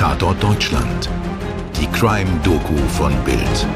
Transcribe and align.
Tatort 0.00 0.42
Deutschland. 0.42 1.10
Die 1.78 1.86
Crime-Doku 1.88 2.74
von 2.88 3.12
Bild. 3.22 3.66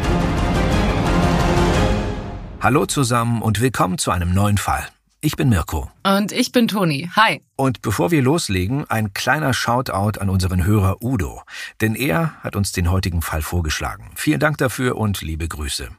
Hallo 2.63 2.87
zusammen 2.87 3.43
und 3.43 3.61
willkommen 3.61 3.99
zu 3.99 4.11
einem 4.11 4.33
neuen 4.33 4.57
Fall. 4.57 4.89
Ich 5.21 5.37
bin 5.37 5.51
Mirko. 5.51 5.91
Und 6.03 6.33
ich 6.33 6.51
bin 6.51 6.67
Toni. 6.67 7.11
Hi. 7.15 7.43
Und 7.57 7.83
bevor 7.83 8.11
wir 8.11 8.23
loslegen, 8.23 8.89
ein 8.89 9.13
kleiner 9.13 9.53
Shoutout 9.53 10.19
an 10.19 10.31
unseren 10.31 10.65
Hörer 10.65 11.03
Udo. 11.03 11.43
Denn 11.83 11.95
er 11.95 12.43
hat 12.43 12.57
uns 12.57 12.73
den 12.73 12.91
heutigen 12.91 13.21
Fall 13.21 13.43
vorgeschlagen. 13.43 14.11
Vielen 14.15 14.41
Dank 14.41 14.57
dafür 14.57 14.97
und 14.97 15.21
liebe 15.21 15.47
Grüße. 15.47 15.91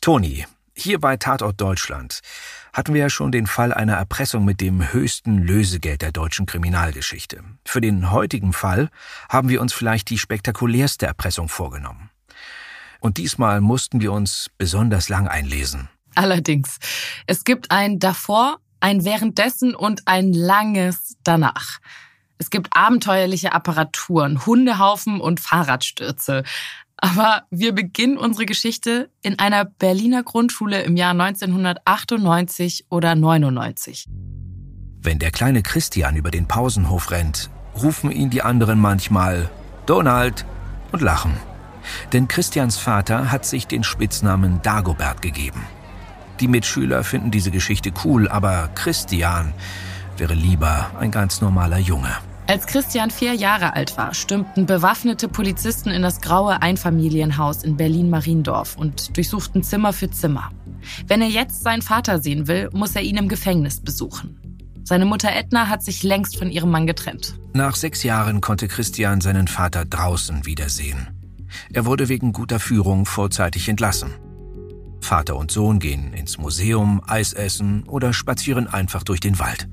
Toni, 0.00 0.44
hier 0.74 0.98
bei 0.98 1.16
Tatort 1.16 1.60
Deutschland 1.60 2.18
hatten 2.72 2.94
wir 2.94 3.00
ja 3.00 3.10
schon 3.10 3.32
den 3.32 3.46
Fall 3.46 3.72
einer 3.72 3.94
Erpressung 3.94 4.44
mit 4.44 4.60
dem 4.60 4.92
höchsten 4.92 5.38
Lösegeld 5.38 6.02
der 6.02 6.12
deutschen 6.12 6.46
Kriminalgeschichte. 6.46 7.42
Für 7.64 7.80
den 7.80 8.10
heutigen 8.10 8.52
Fall 8.52 8.90
haben 9.28 9.48
wir 9.48 9.60
uns 9.60 9.72
vielleicht 9.72 10.10
die 10.10 10.18
spektakulärste 10.18 11.06
Erpressung 11.06 11.48
vorgenommen. 11.48 12.10
Und 13.00 13.16
diesmal 13.16 13.60
mussten 13.60 14.00
wir 14.00 14.12
uns 14.12 14.50
besonders 14.58 15.08
lang 15.08 15.26
einlesen. 15.26 15.88
Allerdings. 16.14 16.78
Es 17.26 17.44
gibt 17.44 17.70
ein 17.70 17.98
davor, 17.98 18.58
ein 18.80 19.04
währenddessen 19.04 19.74
und 19.74 20.06
ein 20.06 20.32
langes 20.32 21.16
danach. 21.22 21.78
Es 22.38 22.48
gibt 22.48 22.74
abenteuerliche 22.74 23.52
Apparaturen, 23.52 24.46
Hundehaufen 24.46 25.20
und 25.20 25.40
Fahrradstürze. 25.40 26.42
Aber 27.00 27.44
wir 27.50 27.74
beginnen 27.74 28.18
unsere 28.18 28.44
Geschichte 28.44 29.10
in 29.22 29.38
einer 29.38 29.64
Berliner 29.64 30.22
Grundschule 30.22 30.82
im 30.82 30.96
Jahr 30.96 31.12
1998 31.12 32.86
oder 32.90 33.14
99. 33.14 34.06
Wenn 35.02 35.18
der 35.18 35.30
kleine 35.30 35.62
Christian 35.62 36.16
über 36.16 36.30
den 36.30 36.46
Pausenhof 36.46 37.10
rennt, 37.10 37.48
rufen 37.74 38.10
ihn 38.10 38.28
die 38.28 38.42
anderen 38.42 38.78
manchmal 38.78 39.48
Donald 39.86 40.44
und 40.92 41.00
lachen. 41.00 41.32
Denn 42.12 42.28
Christians 42.28 42.76
Vater 42.76 43.32
hat 43.32 43.46
sich 43.46 43.66
den 43.66 43.82
Spitznamen 43.82 44.60
Dagobert 44.62 45.22
gegeben. 45.22 45.64
Die 46.40 46.48
Mitschüler 46.48 47.02
finden 47.02 47.30
diese 47.30 47.50
Geschichte 47.50 47.92
cool, 48.04 48.28
aber 48.28 48.68
Christian 48.74 49.54
wäre 50.18 50.34
lieber 50.34 50.90
ein 50.98 51.10
ganz 51.10 51.40
normaler 51.40 51.78
Junge. 51.78 52.14
Als 52.50 52.66
Christian 52.66 53.12
vier 53.12 53.34
Jahre 53.34 53.76
alt 53.76 53.96
war, 53.96 54.12
stürmten 54.12 54.66
bewaffnete 54.66 55.28
Polizisten 55.28 55.90
in 55.90 56.02
das 56.02 56.20
graue 56.20 56.60
Einfamilienhaus 56.60 57.62
in 57.62 57.76
Berlin-Mariendorf 57.76 58.76
und 58.76 59.16
durchsuchten 59.16 59.62
Zimmer 59.62 59.92
für 59.92 60.10
Zimmer. 60.10 60.50
Wenn 61.06 61.22
er 61.22 61.28
jetzt 61.28 61.62
seinen 61.62 61.80
Vater 61.80 62.18
sehen 62.18 62.48
will, 62.48 62.68
muss 62.72 62.96
er 62.96 63.02
ihn 63.02 63.18
im 63.18 63.28
Gefängnis 63.28 63.80
besuchen. 63.80 64.36
Seine 64.82 65.04
Mutter 65.04 65.30
Edna 65.32 65.68
hat 65.68 65.84
sich 65.84 66.02
längst 66.02 66.38
von 66.38 66.50
ihrem 66.50 66.72
Mann 66.72 66.88
getrennt. 66.88 67.38
Nach 67.52 67.76
sechs 67.76 68.02
Jahren 68.02 68.40
konnte 68.40 68.66
Christian 68.66 69.20
seinen 69.20 69.46
Vater 69.46 69.84
draußen 69.84 70.44
wiedersehen. 70.44 71.06
Er 71.72 71.86
wurde 71.86 72.08
wegen 72.08 72.32
guter 72.32 72.58
Führung 72.58 73.06
vorzeitig 73.06 73.68
entlassen. 73.68 74.10
Vater 75.10 75.34
und 75.34 75.50
Sohn 75.50 75.80
gehen 75.80 76.12
ins 76.12 76.38
Museum, 76.38 77.02
Eis 77.04 77.32
essen 77.32 77.82
oder 77.88 78.12
spazieren 78.12 78.68
einfach 78.68 79.02
durch 79.02 79.18
den 79.18 79.40
Wald. 79.40 79.68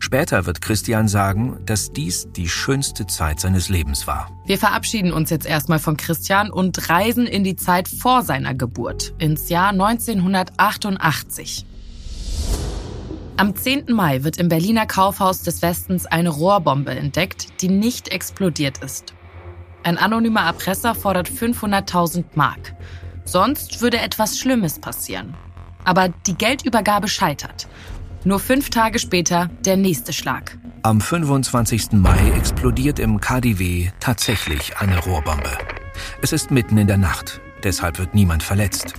Später 0.00 0.46
wird 0.46 0.60
Christian 0.60 1.06
sagen, 1.06 1.60
dass 1.64 1.92
dies 1.92 2.26
die 2.32 2.48
schönste 2.48 3.06
Zeit 3.06 3.38
seines 3.38 3.68
Lebens 3.68 4.08
war. 4.08 4.32
Wir 4.46 4.58
verabschieden 4.58 5.12
uns 5.12 5.30
jetzt 5.30 5.46
erstmal 5.46 5.78
von 5.78 5.96
Christian 5.96 6.50
und 6.50 6.90
reisen 6.90 7.28
in 7.28 7.44
die 7.44 7.54
Zeit 7.54 7.86
vor 7.86 8.24
seiner 8.24 8.52
Geburt, 8.52 9.14
ins 9.18 9.48
Jahr 9.48 9.68
1988. 9.68 11.64
Am 13.36 13.54
10. 13.54 13.92
Mai 13.92 14.24
wird 14.24 14.38
im 14.38 14.48
Berliner 14.48 14.86
Kaufhaus 14.86 15.42
des 15.42 15.62
Westens 15.62 16.06
eine 16.06 16.30
Rohrbombe 16.30 16.90
entdeckt, 16.90 17.62
die 17.62 17.68
nicht 17.68 18.08
explodiert 18.08 18.78
ist. 18.78 19.14
Ein 19.84 19.98
anonymer 19.98 20.40
Erpresser 20.40 20.96
fordert 20.96 21.30
500.000 21.30 22.24
Mark. 22.34 22.74
Sonst 23.30 23.80
würde 23.80 24.00
etwas 24.00 24.40
Schlimmes 24.40 24.80
passieren. 24.80 25.34
Aber 25.84 26.08
die 26.08 26.34
Geldübergabe 26.34 27.06
scheitert. 27.06 27.68
Nur 28.24 28.40
fünf 28.40 28.70
Tage 28.70 28.98
später 28.98 29.48
der 29.64 29.76
nächste 29.76 30.12
Schlag. 30.12 30.58
Am 30.82 31.00
25. 31.00 31.92
Mai 31.92 32.32
explodiert 32.36 32.98
im 32.98 33.20
KDW 33.20 33.90
tatsächlich 34.00 34.78
eine 34.78 34.98
Rohrbombe. 34.98 35.56
Es 36.22 36.32
ist 36.32 36.50
mitten 36.50 36.76
in 36.76 36.88
der 36.88 36.96
Nacht, 36.96 37.40
deshalb 37.62 38.00
wird 38.00 38.16
niemand 38.16 38.42
verletzt. 38.42 38.94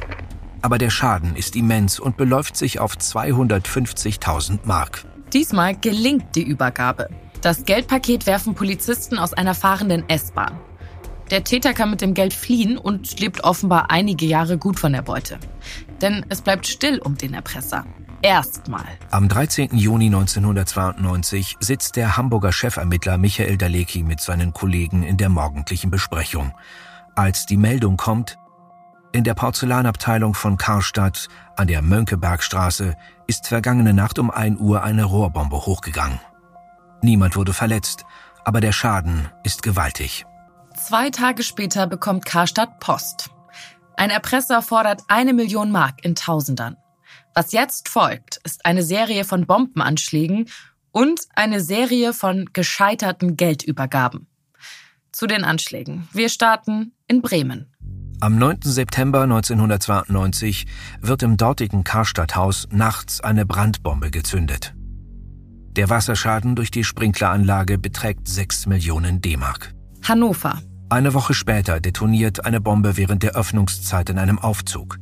Aber 0.61 0.77
der 0.77 0.91
Schaden 0.91 1.35
ist 1.35 1.57
immens 1.57 1.99
und 1.99 2.15
beläuft 2.15 2.55
sich 2.55 2.79
auf 2.79 2.95
250.000 2.95 4.59
Mark. 4.63 5.03
Diesmal 5.33 5.75
gelingt 5.75 6.37
die 6.37 6.43
Übergabe. 6.43 7.09
Das 7.41 7.65
Geldpaket 7.65 8.27
werfen 8.27 8.55
Polizisten 8.55 9.17
aus 9.17 9.33
einer 9.33 9.55
fahrenden 9.55 10.07
S-Bahn. 10.07 10.57
Der 11.31 11.45
Täter 11.45 11.73
kann 11.73 11.89
mit 11.89 12.01
dem 12.01 12.13
Geld 12.13 12.33
fliehen 12.33 12.77
und 12.77 13.21
lebt 13.21 13.45
offenbar 13.45 13.89
einige 13.89 14.25
Jahre 14.25 14.57
gut 14.57 14.77
von 14.77 14.91
der 14.91 15.01
Beute. 15.01 15.39
Denn 16.01 16.25
es 16.27 16.41
bleibt 16.41 16.67
still 16.67 16.99
um 16.99 17.17
den 17.17 17.33
Erpresser. 17.33 17.85
Erstmal. 18.21 18.85
Am 19.11 19.29
13. 19.29 19.77
Juni 19.77 20.07
1992 20.07 21.55
sitzt 21.61 21.95
der 21.95 22.17
Hamburger 22.17 22.51
Chefermittler 22.51 23.17
Michael 23.17 23.57
Dalecki 23.57 24.03
mit 24.03 24.19
seinen 24.19 24.51
Kollegen 24.51 25.03
in 25.03 25.15
der 25.15 25.29
morgendlichen 25.29 25.89
Besprechung. 25.89 26.51
Als 27.15 27.45
die 27.45 27.57
Meldung 27.57 27.95
kommt, 27.95 28.37
in 29.13 29.23
der 29.23 29.33
Porzellanabteilung 29.33 30.33
von 30.33 30.57
Karstadt 30.57 31.29
an 31.55 31.67
der 31.67 31.81
Mönckebergstraße 31.81 32.95
ist 33.27 33.47
vergangene 33.47 33.93
Nacht 33.93 34.19
um 34.19 34.31
1 34.31 34.59
Uhr 34.59 34.83
eine 34.83 35.05
Rohrbombe 35.05 35.65
hochgegangen. 35.65 36.19
Niemand 37.01 37.37
wurde 37.37 37.53
verletzt, 37.53 38.03
aber 38.43 38.59
der 38.59 38.71
Schaden 38.73 39.29
ist 39.43 39.63
gewaltig. 39.63 40.25
Zwei 40.83 41.11
Tage 41.11 41.43
später 41.43 41.85
bekommt 41.85 42.25
Karstadt 42.25 42.79
Post. 42.79 43.29
Ein 43.97 44.09
Erpresser 44.09 44.63
fordert 44.63 45.03
eine 45.09 45.31
Million 45.31 45.71
Mark 45.71 46.03
in 46.03 46.15
Tausendern. 46.15 46.75
Was 47.35 47.51
jetzt 47.51 47.87
folgt, 47.87 48.41
ist 48.43 48.65
eine 48.65 48.81
Serie 48.81 49.23
von 49.23 49.45
Bombenanschlägen 49.45 50.49
und 50.91 51.21
eine 51.35 51.61
Serie 51.61 52.13
von 52.13 52.49
gescheiterten 52.51 53.37
Geldübergaben. 53.37 54.27
Zu 55.11 55.27
den 55.27 55.43
Anschlägen. 55.43 56.07
Wir 56.13 56.29
starten 56.29 56.93
in 57.07 57.21
Bremen. 57.21 57.67
Am 58.19 58.37
9. 58.39 58.61
September 58.63 59.21
1992 59.21 60.65
wird 60.99 61.21
im 61.21 61.37
dortigen 61.37 61.83
Karstadthaus 61.83 62.67
nachts 62.71 63.21
eine 63.21 63.45
Brandbombe 63.45 64.09
gezündet. 64.09 64.73
Der 65.75 65.89
Wasserschaden 65.89 66.55
durch 66.55 66.71
die 66.71 66.83
Sprinkleranlage 66.83 67.77
beträgt 67.77 68.27
6 68.27 68.65
Millionen 68.65 69.21
D-Mark. 69.21 69.73
Hannover. 70.03 70.59
Eine 70.91 71.13
Woche 71.13 71.33
später 71.33 71.79
detoniert 71.79 72.43
eine 72.43 72.59
Bombe 72.59 72.97
während 72.97 73.23
der 73.23 73.37
Öffnungszeit 73.37 74.09
in 74.09 74.19
einem 74.19 74.37
Aufzug. 74.37 74.97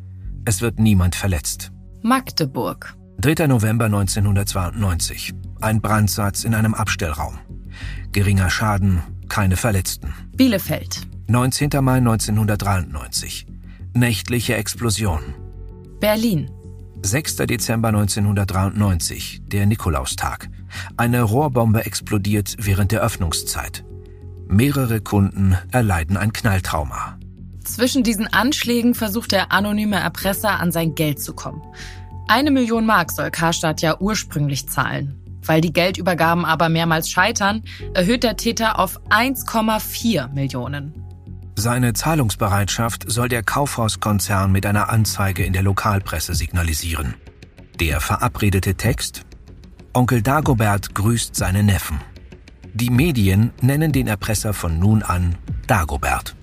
Es 0.45 0.61
wird 0.61 0.77
niemand 0.77 1.15
verletzt. 1.15 1.71
Magdeburg. 2.03 2.95
3. 3.21 3.47
November 3.47 3.85
1992. 3.85 5.33
Ein 5.61 5.81
Brandsatz 5.81 6.43
in 6.43 6.53
einem 6.53 6.75
Abstellraum. 6.75 7.39
Geringer 8.11 8.51
Schaden, 8.51 9.01
keine 9.29 9.57
Verletzten. 9.57 10.13
Bielefeld. 10.35 11.07
19. 11.25 11.71
Mai 11.81 11.97
1993. 11.97 13.47
Nächtliche 13.95 14.57
Explosion. 14.57 15.33
Berlin. 15.99 16.51
6. 17.01 17.37
Dezember 17.37 17.87
1993, 17.87 19.41
der 19.47 19.65
Nikolaustag. 19.65 20.49
Eine 20.97 21.23
Rohrbombe 21.23 21.83
explodiert 21.83 22.57
während 22.59 22.91
der 22.91 23.01
Öffnungszeit. 23.01 23.83
Mehrere 24.51 24.99
Kunden 24.99 25.55
erleiden 25.71 26.17
ein 26.17 26.33
Knalltrauma. 26.33 27.19
Zwischen 27.63 28.01
diesen 28.01 28.25
Anschlägen 28.25 28.95
versucht 28.95 29.31
der 29.31 29.51
anonyme 29.51 29.97
Erpresser 29.97 30.59
an 30.59 30.71
sein 30.71 30.95
Geld 30.95 31.21
zu 31.21 31.33
kommen. 31.35 31.61
Eine 32.27 32.49
Million 32.49 32.83
Mark 32.83 33.11
soll 33.11 33.29
Karstadt 33.29 33.81
ja 33.81 33.99
ursprünglich 33.99 34.67
zahlen. 34.67 35.15
Weil 35.45 35.61
die 35.61 35.71
Geldübergaben 35.71 36.45
aber 36.45 36.67
mehrmals 36.67 37.11
scheitern, 37.11 37.61
erhöht 37.93 38.23
der 38.23 38.37
Täter 38.37 38.79
auf 38.79 38.99
1,4 39.09 40.33
Millionen. 40.33 40.93
Seine 41.55 41.93
Zahlungsbereitschaft 41.93 43.05
soll 43.09 43.29
der 43.29 43.43
Kaufhauskonzern 43.43 44.51
mit 44.51 44.65
einer 44.65 44.89
Anzeige 44.89 45.43
in 45.43 45.53
der 45.53 45.61
Lokalpresse 45.61 46.33
signalisieren. 46.33 47.13
Der 47.79 48.01
verabredete 48.01 48.73
Text? 48.73 49.25
Onkel 49.93 50.23
Dagobert 50.23 50.95
grüßt 50.95 51.35
seine 51.35 51.61
Neffen. 51.61 51.99
Die 52.79 52.89
Medien 52.89 53.51
nennen 53.61 53.91
den 53.91 54.07
Erpresser 54.07 54.53
von 54.53 54.79
nun 54.79 55.03
an 55.03 55.35
Dagobert. 55.67 56.37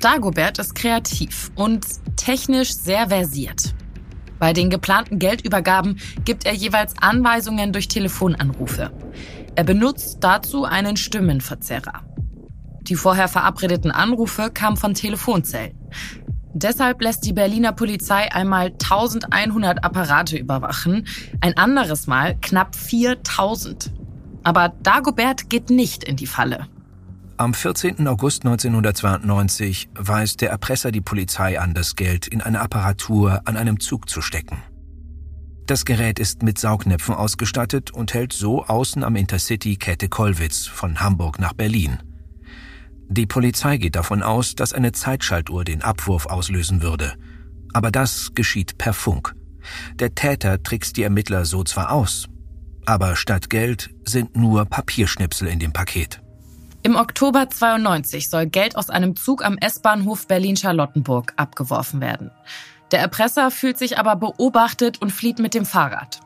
Dagobert 0.00 0.60
ist 0.60 0.76
kreativ 0.76 1.50
und 1.56 1.84
technisch 2.16 2.72
sehr 2.76 3.08
versiert. 3.08 3.74
Bei 4.38 4.52
den 4.52 4.70
geplanten 4.70 5.18
Geldübergaben 5.18 5.98
gibt 6.24 6.46
er 6.46 6.54
jeweils 6.54 6.94
Anweisungen 7.00 7.72
durch 7.72 7.88
Telefonanrufe. 7.88 8.92
Er 9.56 9.64
benutzt 9.64 10.18
dazu 10.20 10.64
einen 10.64 10.96
Stimmenverzerrer. 10.96 12.04
Die 12.82 12.94
vorher 12.94 13.26
verabredeten 13.26 13.90
Anrufe 13.90 14.50
kamen 14.52 14.76
von 14.76 14.94
Telefonzellen. 14.94 15.74
Deshalb 16.54 17.02
lässt 17.02 17.26
die 17.26 17.32
Berliner 17.32 17.72
Polizei 17.72 18.32
einmal 18.32 18.66
1100 18.66 19.82
Apparate 19.82 20.36
überwachen, 20.36 21.08
ein 21.40 21.56
anderes 21.56 22.06
Mal 22.06 22.36
knapp 22.40 22.76
4000. 22.76 23.90
Aber 24.42 24.72
Dagobert 24.82 25.50
geht 25.50 25.70
nicht 25.70 26.04
in 26.04 26.16
die 26.16 26.26
Falle. 26.26 26.66
Am 27.36 27.54
14. 27.54 28.06
August 28.06 28.44
1992 28.44 29.88
weist 29.94 30.42
der 30.42 30.50
Erpresser 30.50 30.92
die 30.92 31.00
Polizei 31.00 31.58
an, 31.58 31.72
das 31.72 31.96
Geld 31.96 32.26
in 32.26 32.42
eine 32.42 32.60
Apparatur 32.60 33.40
an 33.46 33.56
einem 33.56 33.80
Zug 33.80 34.10
zu 34.10 34.20
stecken. 34.20 34.62
Das 35.64 35.84
Gerät 35.84 36.18
ist 36.18 36.42
mit 36.42 36.58
Saugnäpfen 36.58 37.14
ausgestattet 37.14 37.92
und 37.92 38.12
hält 38.12 38.32
so 38.32 38.64
außen 38.64 39.04
am 39.04 39.16
Intercity 39.16 39.76
Käthe-Kollwitz 39.76 40.66
von 40.66 41.00
Hamburg 41.00 41.38
nach 41.38 41.52
Berlin. 41.52 41.98
Die 43.08 43.26
Polizei 43.26 43.76
geht 43.76 43.96
davon 43.96 44.22
aus, 44.22 44.54
dass 44.54 44.72
eine 44.72 44.92
Zeitschaltuhr 44.92 45.64
den 45.64 45.82
Abwurf 45.82 46.26
auslösen 46.26 46.82
würde. 46.82 47.14
Aber 47.72 47.90
das 47.90 48.32
geschieht 48.34 48.78
per 48.78 48.92
Funk. 48.92 49.34
Der 49.94 50.14
Täter 50.14 50.62
trickst 50.62 50.96
die 50.96 51.04
Ermittler 51.04 51.44
so 51.44 51.64
zwar 51.64 51.92
aus, 51.92 52.26
aber 52.86 53.16
statt 53.16 53.50
Geld 53.50 53.90
sind 54.04 54.36
nur 54.36 54.64
Papierschnipsel 54.64 55.48
in 55.48 55.58
dem 55.58 55.72
Paket. 55.72 56.20
Im 56.82 56.96
Oktober 56.96 57.50
92 57.50 58.30
soll 58.30 58.46
Geld 58.46 58.76
aus 58.76 58.88
einem 58.88 59.14
Zug 59.14 59.44
am 59.44 59.58
S-Bahnhof 59.58 60.26
Berlin-Charlottenburg 60.26 61.34
abgeworfen 61.36 62.00
werden. 62.00 62.30
Der 62.90 63.00
Erpresser 63.00 63.50
fühlt 63.50 63.78
sich 63.78 63.98
aber 63.98 64.16
beobachtet 64.16 65.00
und 65.00 65.12
flieht 65.12 65.38
mit 65.38 65.54
dem 65.54 65.66
Fahrrad. 65.66 66.20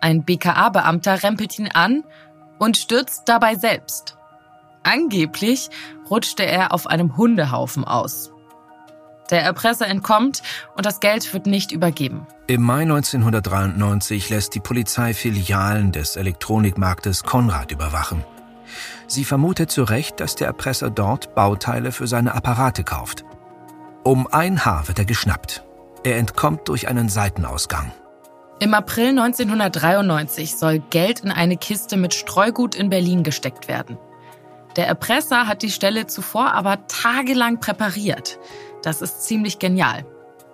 Ein 0.00 0.24
BKA-Beamter 0.24 1.22
rempelt 1.22 1.58
ihn 1.58 1.68
an 1.68 2.04
und 2.58 2.76
stürzt 2.76 3.22
dabei 3.26 3.56
selbst. 3.56 4.16
Angeblich 4.84 5.68
rutschte 6.08 6.44
er 6.46 6.72
auf 6.72 6.86
einem 6.86 7.16
Hundehaufen 7.16 7.84
aus. 7.84 8.32
Der 9.30 9.42
Erpresser 9.42 9.86
entkommt 9.86 10.42
und 10.74 10.86
das 10.86 11.00
Geld 11.00 11.32
wird 11.34 11.46
nicht 11.46 11.72
übergeben. 11.72 12.26
Im 12.46 12.62
Mai 12.62 12.82
1993 12.82 14.30
lässt 14.30 14.54
die 14.54 14.60
Polizei 14.60 15.12
Filialen 15.12 15.92
des 15.92 16.16
Elektronikmarktes 16.16 17.24
Konrad 17.24 17.72
überwachen. 17.72 18.24
Sie 19.06 19.24
vermutet 19.24 19.70
zu 19.70 19.82
Recht, 19.82 20.20
dass 20.20 20.34
der 20.34 20.46
Erpresser 20.46 20.90
dort 20.90 21.34
Bauteile 21.34 21.92
für 21.92 22.06
seine 22.06 22.34
Apparate 22.34 22.84
kauft. 22.84 23.24
Um 24.04 24.26
ein 24.26 24.64
Haar 24.64 24.88
wird 24.88 24.98
er 24.98 25.04
geschnappt. 25.04 25.64
Er 26.04 26.16
entkommt 26.16 26.68
durch 26.68 26.88
einen 26.88 27.08
Seitenausgang. 27.08 27.92
Im 28.60 28.74
April 28.74 29.10
1993 29.10 30.56
soll 30.56 30.78
Geld 30.78 31.20
in 31.20 31.30
eine 31.30 31.56
Kiste 31.56 31.96
mit 31.96 32.14
Streugut 32.14 32.74
in 32.74 32.90
Berlin 32.90 33.22
gesteckt 33.22 33.68
werden. 33.68 33.98
Der 34.76 34.86
Erpresser 34.86 35.46
hat 35.46 35.62
die 35.62 35.70
Stelle 35.70 36.06
zuvor 36.06 36.52
aber 36.52 36.86
tagelang 36.86 37.60
präpariert. 37.60 38.38
Das 38.82 39.02
ist 39.02 39.22
ziemlich 39.22 39.58
genial. 39.58 40.04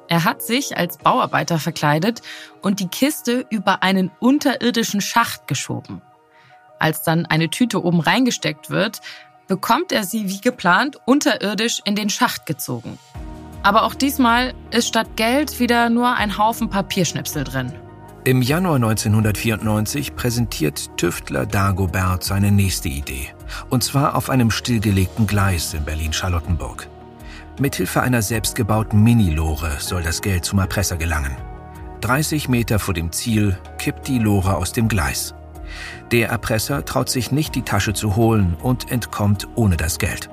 Er 0.08 0.24
hat 0.24 0.42
sich 0.42 0.76
als 0.76 0.98
Bauarbeiter 0.98 1.58
verkleidet 1.58 2.22
und 2.62 2.80
die 2.80 2.88
Kiste 2.88 3.46
über 3.50 3.82
einen 3.82 4.10
unterirdischen 4.20 5.00
Schacht 5.00 5.46
geschoben. 5.46 6.02
Als 6.78 7.02
dann 7.02 7.26
eine 7.26 7.48
Tüte 7.48 7.82
oben 7.82 8.00
reingesteckt 8.00 8.70
wird, 8.70 9.00
bekommt 9.48 9.92
er 9.92 10.04
sie 10.04 10.28
wie 10.28 10.40
geplant 10.40 10.98
unterirdisch 11.06 11.80
in 11.84 11.94
den 11.94 12.10
Schacht 12.10 12.46
gezogen. 12.46 12.98
Aber 13.62 13.84
auch 13.84 13.94
diesmal 13.94 14.52
ist 14.70 14.88
statt 14.88 15.16
Geld 15.16 15.58
wieder 15.58 15.88
nur 15.88 16.14
ein 16.14 16.36
Haufen 16.36 16.68
Papierschnipsel 16.68 17.44
drin. 17.44 17.72
Im 18.24 18.40
Januar 18.40 18.76
1994 18.76 20.16
präsentiert 20.16 20.96
Tüftler 20.96 21.44
Dagobert 21.44 22.24
seine 22.24 22.50
nächste 22.50 22.88
Idee. 22.88 23.28
Und 23.68 23.84
zwar 23.84 24.16
auf 24.16 24.30
einem 24.30 24.50
stillgelegten 24.50 25.26
Gleis 25.26 25.74
in 25.74 25.84
Berlin-Charlottenburg. 25.84 26.88
Mithilfe 27.60 28.02
einer 28.02 28.20
selbstgebauten 28.20 29.00
Mini-Lore 29.02 29.76
soll 29.78 30.02
das 30.02 30.22
Geld 30.22 30.44
zum 30.44 30.58
Erpresser 30.58 30.96
gelangen. 30.96 31.36
30 32.00 32.48
Meter 32.48 32.78
vor 32.78 32.94
dem 32.94 33.12
Ziel 33.12 33.56
kippt 33.78 34.08
die 34.08 34.18
Lore 34.18 34.56
aus 34.56 34.72
dem 34.72 34.88
Gleis. 34.88 35.34
Der 36.10 36.28
Erpresser 36.28 36.84
traut 36.84 37.08
sich 37.08 37.30
nicht, 37.30 37.54
die 37.54 37.62
Tasche 37.62 37.94
zu 37.94 38.16
holen 38.16 38.56
und 38.60 38.90
entkommt 38.90 39.48
ohne 39.54 39.76
das 39.76 39.98
Geld. 39.98 40.28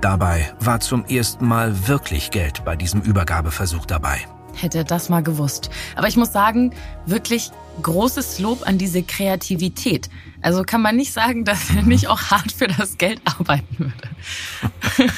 Dabei 0.00 0.52
war 0.60 0.80
zum 0.80 1.04
ersten 1.06 1.46
Mal 1.46 1.88
wirklich 1.88 2.30
Geld 2.30 2.64
bei 2.64 2.76
diesem 2.76 3.00
Übergabeversuch 3.00 3.86
dabei. 3.86 4.18
Hätte 4.54 4.78
er 4.78 4.84
das 4.84 5.08
mal 5.08 5.22
gewusst. 5.22 5.70
Aber 5.96 6.08
ich 6.08 6.16
muss 6.16 6.32
sagen, 6.32 6.74
wirklich 7.06 7.50
großes 7.82 8.38
Lob 8.38 8.66
an 8.66 8.78
diese 8.78 9.02
Kreativität. 9.02 10.10
Also 10.42 10.62
kann 10.62 10.82
man 10.82 10.96
nicht 10.96 11.12
sagen, 11.12 11.44
dass 11.44 11.70
er 11.74 11.82
nicht 11.82 12.08
auch 12.08 12.20
hart 12.30 12.52
für 12.52 12.68
das 12.68 12.98
Geld 12.98 13.20
arbeiten 13.24 13.78
würde. 13.78 15.10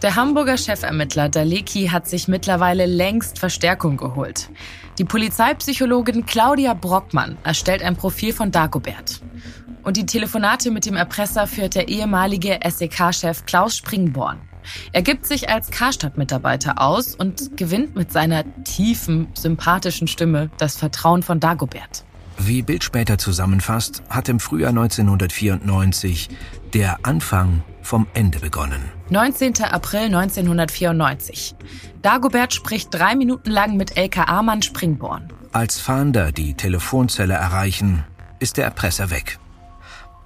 Der 0.00 0.14
Hamburger 0.14 0.56
Chefermittler 0.56 1.28
Daleki 1.28 1.88
hat 1.88 2.06
sich 2.06 2.28
mittlerweile 2.28 2.86
längst 2.86 3.40
Verstärkung 3.40 3.96
geholt. 3.96 4.48
Die 4.96 5.04
Polizeipsychologin 5.04 6.24
Claudia 6.24 6.74
Brockmann 6.74 7.36
erstellt 7.42 7.82
ein 7.82 7.96
Profil 7.96 8.32
von 8.32 8.52
Dagobert. 8.52 9.20
Und 9.82 9.96
die 9.96 10.06
Telefonate 10.06 10.70
mit 10.70 10.86
dem 10.86 10.94
Erpresser 10.94 11.48
führt 11.48 11.74
der 11.74 11.88
ehemalige 11.88 12.60
SEK-Chef 12.64 13.44
Klaus 13.44 13.76
Springborn. 13.76 14.38
Er 14.92 15.02
gibt 15.02 15.26
sich 15.26 15.48
als 15.48 15.70
Karstadt-Mitarbeiter 15.72 16.80
aus 16.80 17.16
und 17.16 17.56
gewinnt 17.56 17.96
mit 17.96 18.12
seiner 18.12 18.44
tiefen, 18.62 19.26
sympathischen 19.34 20.06
Stimme 20.06 20.50
das 20.58 20.76
Vertrauen 20.76 21.24
von 21.24 21.40
Dagobert. 21.40 22.04
Wie 22.38 22.62
Bild 22.62 22.84
später 22.84 23.18
zusammenfasst, 23.18 24.04
hat 24.08 24.28
im 24.28 24.38
Frühjahr 24.38 24.70
1994 24.70 26.28
der 26.72 26.98
Anfang 27.02 27.64
vom 27.88 28.06
Ende 28.12 28.38
begonnen. 28.38 28.82
19. 29.08 29.64
April 29.64 30.14
1994. 30.14 31.56
Dagobert 32.02 32.52
spricht 32.52 32.92
drei 32.92 33.16
Minuten 33.16 33.50
lang 33.50 33.76
mit 33.76 33.96
LKA-Mann 33.96 34.62
Springborn. 34.62 35.32
Als 35.52 35.80
Fahnder 35.80 36.30
die 36.30 36.54
Telefonzelle 36.54 37.34
erreichen, 37.34 38.04
ist 38.38 38.58
der 38.58 38.66
Erpresser 38.66 39.10
weg. 39.10 39.38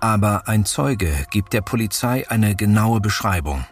Aber 0.00 0.48
ein 0.48 0.64
Zeuge 0.64 1.12
gibt 1.30 1.52
der 1.52 1.60
Polizei 1.60 2.28
eine 2.28 2.56
genaue 2.56 3.00
Beschreibung. 3.00 3.64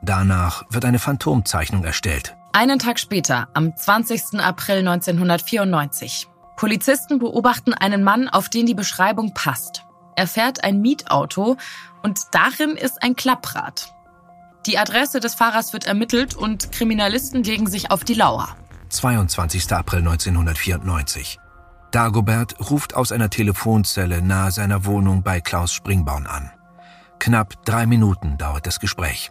Danach 0.00 0.64
wird 0.70 0.86
eine 0.86 0.98
Phantomzeichnung 0.98 1.84
erstellt. 1.84 2.34
Einen 2.54 2.78
Tag 2.78 2.98
später, 2.98 3.48
am 3.52 3.76
20. 3.76 4.40
April 4.40 4.78
1994. 4.78 6.26
Polizisten 6.56 7.18
beobachten 7.18 7.74
einen 7.74 8.02
Mann, 8.02 8.28
auf 8.28 8.48
den 8.48 8.64
die 8.64 8.74
Beschreibung 8.74 9.34
passt. 9.34 9.84
Er 10.20 10.26
fährt 10.26 10.64
ein 10.64 10.82
Mietauto 10.82 11.56
und 12.02 12.20
darin 12.32 12.76
ist 12.76 13.02
ein 13.02 13.16
Klapprad. 13.16 13.94
Die 14.66 14.76
Adresse 14.76 15.18
des 15.18 15.34
Fahrers 15.34 15.72
wird 15.72 15.86
ermittelt 15.86 16.34
und 16.34 16.72
Kriminalisten 16.72 17.42
legen 17.42 17.66
sich 17.66 17.90
auf 17.90 18.04
die 18.04 18.12
Lauer. 18.12 18.54
22. 18.90 19.72
April 19.72 20.00
1994. 20.00 21.38
Dagobert 21.90 22.70
ruft 22.70 22.94
aus 22.94 23.12
einer 23.12 23.30
Telefonzelle 23.30 24.20
nahe 24.20 24.50
seiner 24.50 24.84
Wohnung 24.84 25.22
bei 25.22 25.40
Klaus 25.40 25.72
Springborn 25.72 26.26
an. 26.26 26.50
Knapp 27.18 27.64
drei 27.64 27.86
Minuten 27.86 28.36
dauert 28.36 28.66
das 28.66 28.78
Gespräch. 28.78 29.30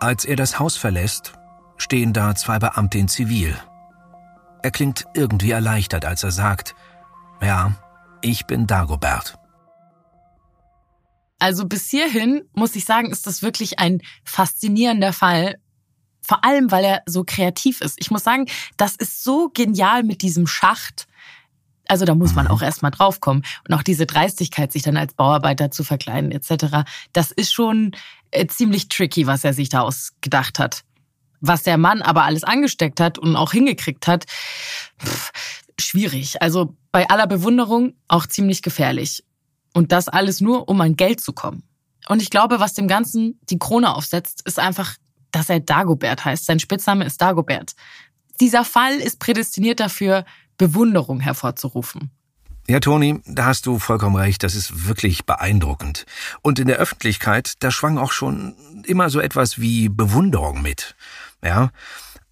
Als 0.00 0.24
er 0.24 0.36
das 0.36 0.58
Haus 0.58 0.78
verlässt, 0.78 1.34
stehen 1.76 2.14
da 2.14 2.34
zwei 2.34 2.58
Beamte 2.58 2.96
in 2.96 3.08
Zivil. 3.08 3.54
Er 4.62 4.70
klingt 4.70 5.04
irgendwie 5.12 5.50
erleichtert, 5.50 6.06
als 6.06 6.24
er 6.24 6.30
sagt, 6.30 6.74
ja, 7.42 7.72
ich 8.22 8.46
bin 8.46 8.66
Dagobert. 8.66 9.38
Also 11.38 11.66
bis 11.66 11.90
hierhin, 11.90 12.44
muss 12.54 12.76
ich 12.76 12.84
sagen, 12.84 13.10
ist 13.10 13.26
das 13.26 13.42
wirklich 13.42 13.78
ein 13.78 14.00
faszinierender 14.24 15.12
Fall. 15.12 15.56
Vor 16.22 16.44
allem, 16.44 16.70
weil 16.70 16.84
er 16.84 17.02
so 17.06 17.24
kreativ 17.24 17.80
ist. 17.80 17.96
Ich 18.00 18.10
muss 18.10 18.24
sagen, 18.24 18.46
das 18.76 18.96
ist 18.96 19.22
so 19.22 19.50
genial 19.52 20.02
mit 20.02 20.22
diesem 20.22 20.46
Schacht. 20.46 21.06
Also 21.88 22.04
da 22.04 22.14
muss 22.14 22.34
man 22.34 22.46
mhm. 22.46 22.50
auch 22.50 22.62
erstmal 22.62 22.90
draufkommen. 22.90 23.44
Und 23.68 23.74
auch 23.74 23.82
diese 23.82 24.06
Dreistigkeit, 24.06 24.72
sich 24.72 24.82
dann 24.82 24.96
als 24.96 25.14
Bauarbeiter 25.14 25.70
zu 25.70 25.84
verkleiden 25.84 26.32
etc., 26.32 26.88
das 27.12 27.30
ist 27.30 27.52
schon 27.52 27.92
äh, 28.30 28.46
ziemlich 28.46 28.88
tricky, 28.88 29.26
was 29.26 29.44
er 29.44 29.52
sich 29.52 29.68
da 29.68 29.80
ausgedacht 29.80 30.58
hat. 30.58 30.84
Was 31.40 31.62
der 31.62 31.76
Mann 31.76 32.02
aber 32.02 32.24
alles 32.24 32.44
angesteckt 32.44 32.98
hat 32.98 33.18
und 33.18 33.36
auch 33.36 33.52
hingekriegt 33.52 34.08
hat, 34.08 34.24
pff, 34.98 35.30
schwierig. 35.78 36.42
Also 36.42 36.74
bei 36.92 37.08
aller 37.08 37.26
Bewunderung 37.26 37.94
auch 38.08 38.26
ziemlich 38.26 38.62
gefährlich. 38.62 39.22
Und 39.76 39.92
das 39.92 40.08
alles 40.08 40.40
nur, 40.40 40.70
um 40.70 40.80
an 40.80 40.96
Geld 40.96 41.20
zu 41.20 41.34
kommen. 41.34 41.62
Und 42.08 42.22
ich 42.22 42.30
glaube, 42.30 42.60
was 42.60 42.72
dem 42.72 42.88
Ganzen 42.88 43.38
die 43.50 43.58
Krone 43.58 43.94
aufsetzt, 43.94 44.40
ist 44.46 44.58
einfach, 44.58 44.94
dass 45.32 45.50
er 45.50 45.60
Dagobert 45.60 46.24
heißt. 46.24 46.46
Sein 46.46 46.60
Spitzname 46.60 47.04
ist 47.04 47.20
Dagobert. 47.20 47.74
Dieser 48.40 48.64
Fall 48.64 48.94
ist 48.94 49.20
prädestiniert 49.20 49.78
dafür, 49.78 50.24
Bewunderung 50.56 51.20
hervorzurufen. 51.20 52.10
Ja, 52.66 52.80
Toni, 52.80 53.20
da 53.26 53.44
hast 53.44 53.66
du 53.66 53.78
vollkommen 53.78 54.16
recht. 54.16 54.42
Das 54.42 54.54
ist 54.54 54.86
wirklich 54.88 55.26
beeindruckend. 55.26 56.06
Und 56.40 56.58
in 56.58 56.68
der 56.68 56.78
Öffentlichkeit, 56.78 57.52
da 57.58 57.70
schwang 57.70 57.98
auch 57.98 58.12
schon 58.12 58.82
immer 58.86 59.10
so 59.10 59.20
etwas 59.20 59.60
wie 59.60 59.90
Bewunderung 59.90 60.62
mit. 60.62 60.96
Ja, 61.44 61.70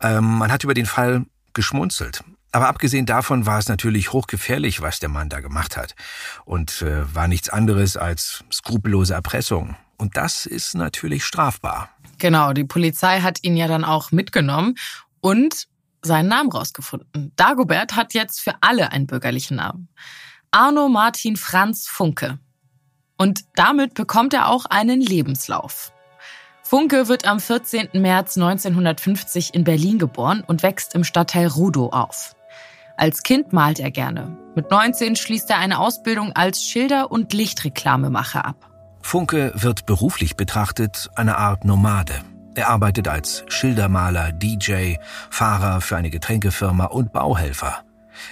ähm, 0.00 0.38
man 0.38 0.50
hat 0.50 0.64
über 0.64 0.72
den 0.72 0.86
Fall 0.86 1.26
geschmunzelt. 1.52 2.24
Aber 2.54 2.68
abgesehen 2.68 3.04
davon 3.04 3.46
war 3.46 3.58
es 3.58 3.66
natürlich 3.68 4.12
hochgefährlich, 4.12 4.80
was 4.80 5.00
der 5.00 5.08
Mann 5.08 5.28
da 5.28 5.40
gemacht 5.40 5.76
hat. 5.76 5.96
Und 6.44 6.82
äh, 6.82 7.12
war 7.12 7.26
nichts 7.26 7.48
anderes 7.48 7.96
als 7.96 8.44
skrupellose 8.52 9.12
Erpressung. 9.12 9.74
Und 9.96 10.16
das 10.16 10.46
ist 10.46 10.76
natürlich 10.76 11.24
strafbar. 11.24 11.90
Genau, 12.18 12.52
die 12.52 12.62
Polizei 12.62 13.22
hat 13.22 13.40
ihn 13.42 13.56
ja 13.56 13.66
dann 13.66 13.84
auch 13.84 14.12
mitgenommen 14.12 14.76
und 15.20 15.66
seinen 16.00 16.28
Namen 16.28 16.52
rausgefunden. 16.52 17.32
Dagobert 17.34 17.96
hat 17.96 18.14
jetzt 18.14 18.40
für 18.40 18.54
alle 18.60 18.92
einen 18.92 19.08
bürgerlichen 19.08 19.56
Namen. 19.56 19.88
Arno 20.52 20.88
Martin 20.88 21.36
Franz 21.36 21.88
Funke. 21.88 22.38
Und 23.18 23.46
damit 23.56 23.94
bekommt 23.94 24.32
er 24.32 24.48
auch 24.48 24.66
einen 24.66 25.00
Lebenslauf. 25.00 25.92
Funke 26.62 27.08
wird 27.08 27.26
am 27.26 27.40
14. 27.40 27.88
März 27.94 28.36
1950 28.36 29.54
in 29.54 29.64
Berlin 29.64 29.98
geboren 29.98 30.44
und 30.46 30.62
wächst 30.62 30.94
im 30.94 31.02
Stadtteil 31.02 31.48
Rudow 31.48 31.88
auf. 31.88 32.36
Als 32.96 33.22
Kind 33.22 33.52
malt 33.52 33.80
er 33.80 33.90
gerne. 33.90 34.36
Mit 34.54 34.70
19 34.70 35.16
schließt 35.16 35.50
er 35.50 35.58
eine 35.58 35.78
Ausbildung 35.78 36.32
als 36.32 36.62
Schilder- 36.62 37.10
und 37.10 37.32
Lichtreklamemacher 37.32 38.44
ab. 38.44 38.70
Funke 39.02 39.52
wird 39.54 39.84
beruflich 39.84 40.36
betrachtet 40.36 41.10
eine 41.16 41.36
Art 41.36 41.64
Nomade. 41.64 42.14
Er 42.54 42.70
arbeitet 42.70 43.08
als 43.08 43.44
Schildermaler, 43.48 44.32
DJ, 44.32 44.94
Fahrer 45.28 45.80
für 45.80 45.96
eine 45.96 46.10
Getränkefirma 46.10 46.86
und 46.86 47.12
Bauhelfer. 47.12 47.82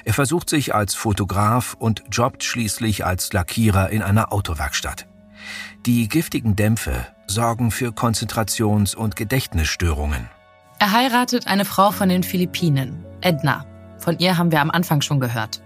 Er 0.04 0.14
versucht 0.14 0.48
sich 0.48 0.74
als 0.74 0.94
Fotograf 0.94 1.74
und 1.78 2.04
jobbt 2.12 2.44
schließlich 2.44 3.04
als 3.04 3.32
Lackierer 3.32 3.90
in 3.90 4.00
einer 4.00 4.32
Autowerkstatt. 4.32 5.08
Die 5.86 6.08
giftigen 6.08 6.54
Dämpfe 6.54 7.06
sorgen 7.26 7.72
für 7.72 7.88
Konzentrations- 7.88 8.94
und 8.94 9.16
Gedächtnisstörungen. 9.16 10.28
Er 10.78 10.92
heiratet 10.92 11.48
eine 11.48 11.64
Frau 11.64 11.90
von 11.90 12.08
den 12.08 12.22
Philippinen, 12.22 13.04
Edna. 13.20 13.66
Von 14.02 14.18
ihr 14.18 14.36
haben 14.36 14.50
wir 14.50 14.60
am 14.60 14.70
Anfang 14.70 15.00
schon 15.00 15.20
gehört. 15.20 15.62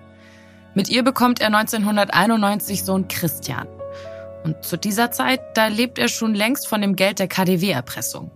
Mit 0.75 0.91
ihr 0.91 1.03
bekommt 1.03 1.41
er 1.41 1.47
1991 1.47 2.85
Sohn 2.85 3.09
Christian. 3.09 3.67
Und 4.45 4.63
zu 4.63 4.77
dieser 4.77 5.11
Zeit, 5.11 5.41
da 5.55 5.69
lebt 5.69 5.99
er 5.99 6.09
schon 6.09 6.35
längst 6.35 6.69
von 6.69 6.83
dem 6.83 6.97
Geld 6.97 7.19
der 7.19 7.29
KDW-Erpressung. 7.29 8.31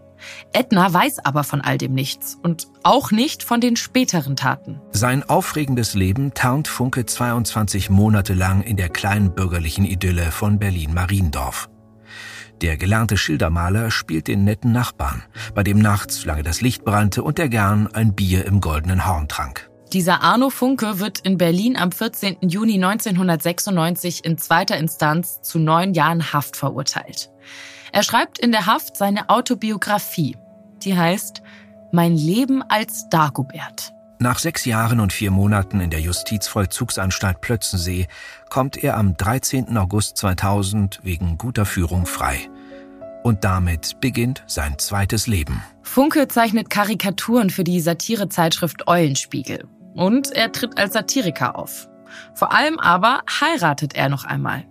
Edna 0.52 0.92
weiß 0.92 1.18
aber 1.24 1.44
von 1.44 1.60
all 1.60 1.78
dem 1.78 1.94
nichts 1.94 2.38
und 2.42 2.68
auch 2.82 3.10
nicht 3.10 3.42
von 3.42 3.60
den 3.60 3.76
späteren 3.76 4.36
Taten. 4.36 4.80
Sein 4.90 5.22
aufregendes 5.22 5.94
Leben 5.94 6.34
tarnt 6.34 6.68
Funke 6.68 7.06
22 7.06 7.90
Monate 7.90 8.34
lang 8.34 8.62
in 8.62 8.76
der 8.76 8.88
kleinen 8.88 9.34
bürgerlichen 9.34 9.84
Idylle 9.84 10.30
von 10.30 10.58
Berlin-Mariendorf. 10.58 11.68
Der 12.60 12.76
gelernte 12.76 13.16
Schildermaler 13.16 13.90
spielt 13.90 14.28
den 14.28 14.44
netten 14.44 14.72
Nachbarn, 14.72 15.22
bei 15.54 15.62
dem 15.62 15.78
nachts 15.78 16.24
lange 16.26 16.42
das 16.42 16.60
Licht 16.60 16.84
brannte 16.84 17.22
und 17.22 17.38
der 17.38 17.48
gern 17.48 17.86
ein 17.86 18.14
Bier 18.14 18.44
im 18.44 18.60
goldenen 18.60 19.06
Horn 19.06 19.28
trank. 19.28 19.69
Dieser 19.92 20.22
Arno 20.22 20.50
Funke 20.50 21.00
wird 21.00 21.18
in 21.18 21.36
Berlin 21.36 21.76
am 21.76 21.90
14. 21.90 22.36
Juni 22.42 22.74
1996 22.74 24.24
in 24.24 24.38
zweiter 24.38 24.76
Instanz 24.76 25.42
zu 25.42 25.58
neun 25.58 25.94
Jahren 25.94 26.32
Haft 26.32 26.56
verurteilt. 26.56 27.32
Er 27.90 28.04
schreibt 28.04 28.38
in 28.38 28.52
der 28.52 28.66
Haft 28.66 28.96
seine 28.96 29.28
Autobiografie, 29.30 30.36
die 30.84 30.96
heißt 30.96 31.42
Mein 31.90 32.14
Leben 32.14 32.62
als 32.62 33.08
Dagobert. 33.08 33.92
Nach 34.20 34.38
sechs 34.38 34.64
Jahren 34.64 35.00
und 35.00 35.12
vier 35.12 35.32
Monaten 35.32 35.80
in 35.80 35.90
der 35.90 36.00
Justizvollzugsanstalt 36.00 37.40
Plötzensee 37.40 38.06
kommt 38.48 38.76
er 38.76 38.96
am 38.96 39.16
13. 39.16 39.76
August 39.76 40.18
2000 40.18 41.00
wegen 41.02 41.36
guter 41.36 41.66
Führung 41.66 42.06
frei. 42.06 42.48
Und 43.24 43.42
damit 43.42 44.00
beginnt 44.00 44.44
sein 44.46 44.78
zweites 44.78 45.26
Leben. 45.26 45.64
Funke 45.82 46.28
zeichnet 46.28 46.70
Karikaturen 46.70 47.50
für 47.50 47.64
die 47.64 47.80
Satirezeitschrift 47.80 48.86
Eulenspiegel. 48.86 49.64
Und 49.94 50.32
er 50.32 50.52
tritt 50.52 50.78
als 50.78 50.92
Satiriker 50.92 51.58
auf. 51.58 51.88
Vor 52.34 52.52
allem 52.52 52.78
aber 52.78 53.22
heiratet 53.40 53.94
er 53.94 54.08
noch 54.08 54.24
einmal. 54.24 54.64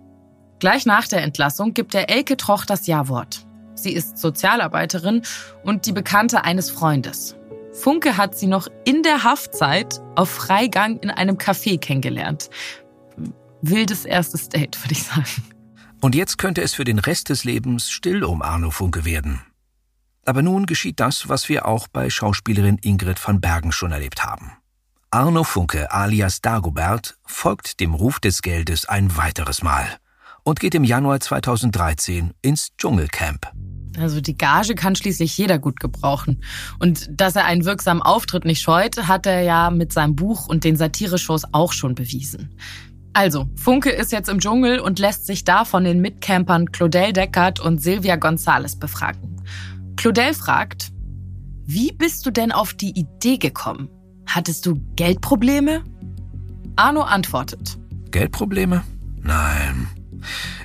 Gleich 0.58 0.86
nach 0.86 1.08
der 1.08 1.22
Entlassung 1.22 1.72
gibt 1.74 1.94
er 1.94 2.10
Elke 2.10 2.36
Troch 2.36 2.64
das 2.64 2.86
Ja-Wort. 2.86 3.46
Sie 3.74 3.92
ist 3.92 4.18
Sozialarbeiterin 4.18 5.22
und 5.64 5.86
die 5.86 5.92
Bekannte 5.92 6.44
eines 6.44 6.70
Freundes. 6.70 7.36
Funke 7.72 8.16
hat 8.16 8.36
sie 8.36 8.46
noch 8.46 8.68
in 8.84 9.02
der 9.02 9.22
Haftzeit 9.22 10.00
auf 10.16 10.28
Freigang 10.28 10.98
in 10.98 11.10
einem 11.10 11.36
Café 11.36 11.78
kennengelernt. 11.78 12.50
Wildes 13.62 14.04
erstes 14.04 14.48
Date, 14.48 14.82
würde 14.82 14.92
ich 14.92 15.04
sagen. 15.04 15.44
Und 16.00 16.14
jetzt 16.14 16.38
könnte 16.38 16.62
es 16.62 16.74
für 16.74 16.84
den 16.84 16.98
Rest 16.98 17.28
des 17.28 17.44
Lebens 17.44 17.90
still 17.90 18.24
um 18.24 18.42
Arno 18.42 18.70
Funke 18.70 19.04
werden. 19.04 19.42
Aber 20.24 20.42
nun 20.42 20.66
geschieht 20.66 21.00
das, 21.00 21.28
was 21.28 21.48
wir 21.48 21.66
auch 21.66 21.88
bei 21.88 22.10
Schauspielerin 22.10 22.78
Ingrid 22.82 23.26
van 23.26 23.40
Bergen 23.40 23.72
schon 23.72 23.92
erlebt 23.92 24.24
haben. 24.24 24.52
Arno 25.12 25.42
Funke 25.42 25.90
alias 25.90 26.40
Dagobert 26.40 27.18
folgt 27.26 27.80
dem 27.80 27.94
Ruf 27.94 28.20
des 28.20 28.42
Geldes 28.42 28.88
ein 28.88 29.16
weiteres 29.16 29.60
Mal 29.60 29.84
und 30.44 30.60
geht 30.60 30.76
im 30.76 30.84
Januar 30.84 31.18
2013 31.18 32.32
ins 32.42 32.68
Dschungelcamp. 32.78 33.50
Also 33.98 34.20
die 34.20 34.38
Gage 34.38 34.76
kann 34.76 34.94
schließlich 34.94 35.36
jeder 35.36 35.58
gut 35.58 35.80
gebrauchen. 35.80 36.44
Und 36.78 37.08
dass 37.10 37.34
er 37.34 37.44
einen 37.44 37.64
wirksamen 37.64 38.04
Auftritt 38.04 38.44
nicht 38.44 38.62
scheut, 38.62 39.08
hat 39.08 39.26
er 39.26 39.42
ja 39.42 39.70
mit 39.70 39.92
seinem 39.92 40.14
Buch 40.14 40.46
und 40.46 40.62
den 40.62 40.76
Satireshows 40.76 41.42
auch 41.50 41.72
schon 41.72 41.96
bewiesen. 41.96 42.54
Also, 43.12 43.50
Funke 43.56 43.90
ist 43.90 44.12
jetzt 44.12 44.28
im 44.28 44.38
Dschungel 44.38 44.78
und 44.78 45.00
lässt 45.00 45.26
sich 45.26 45.42
da 45.42 45.64
von 45.64 45.82
den 45.82 46.00
Mitcampern 46.00 46.70
Claudel 46.70 47.12
Deckert 47.12 47.58
und 47.58 47.82
Silvia 47.82 48.14
Gonzales 48.14 48.78
befragen. 48.78 49.42
Claudel 49.96 50.34
fragt, 50.34 50.92
wie 51.64 51.90
bist 51.90 52.24
du 52.26 52.30
denn 52.30 52.52
auf 52.52 52.74
die 52.74 52.96
Idee 52.96 53.38
gekommen? 53.38 53.88
Hattest 54.32 54.64
du 54.64 54.80
Geldprobleme? 54.94 55.82
Arno 56.76 57.02
antwortet. 57.02 57.76
Geldprobleme? 58.12 58.84
Nein, 59.22 59.88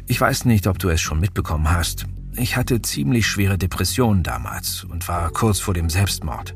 ich 0.06 0.22
weiß 0.22 0.46
nicht, 0.46 0.68
ob 0.68 0.78
du 0.78 0.90
es 0.90 1.02
schon 1.02 1.20
mitbekommen 1.20 1.72
hast. 1.72 2.06
Ich 2.36 2.58
hatte 2.58 2.84
ziemlich 2.84 3.26
schwere 3.26 3.58
Depressionen 3.58 4.22
damals 4.22 4.84
und 4.84 5.08
war 5.08 5.32
kurz 5.32 5.60
vor 5.60 5.74
dem 5.74 5.90
Selbstmord. 5.90 6.54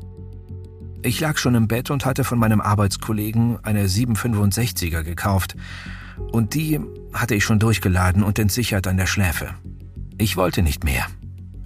Ich 1.02 1.18
lag 1.18 1.36
schon 1.36 1.56
im 1.56 1.66
Bett 1.66 1.90
und 1.90 2.04
hatte 2.04 2.22
von 2.22 2.38
meinem 2.38 2.60
Arbeitskollegen 2.60 3.58
eine 3.64 3.86
765er 3.88 5.02
gekauft. 5.02 5.56
Und 6.30 6.54
die 6.54 6.78
hatte 7.12 7.34
ich 7.34 7.44
schon 7.44 7.58
durchgeladen 7.58 8.22
und 8.22 8.38
entsichert 8.38 8.86
an 8.86 8.98
der 8.98 9.06
Schläfe. 9.06 9.54
Ich 10.16 10.36
wollte 10.36 10.62
nicht 10.62 10.84
mehr. 10.84 11.06